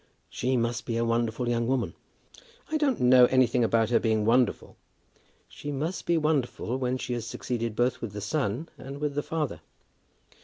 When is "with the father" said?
8.99-9.61